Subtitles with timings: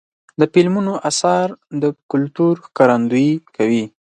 [0.39, 1.47] د فلمونو اثار
[1.81, 3.83] د کلتور ښکارندویي کوي.